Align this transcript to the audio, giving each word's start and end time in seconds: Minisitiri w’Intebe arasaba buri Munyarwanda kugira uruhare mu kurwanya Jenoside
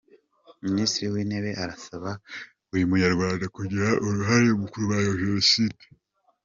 Minisitiri 0.65 1.07
w’Intebe 1.13 1.51
arasaba 1.63 2.09
buri 2.67 2.83
Munyarwanda 2.89 3.45
kugira 3.55 3.87
uruhare 4.05 4.49
mu 4.59 4.67
kurwanya 4.71 5.11
Jenoside 5.21 5.83